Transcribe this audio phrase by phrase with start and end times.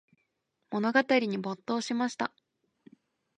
[0.71, 2.33] 物語に没頭しました。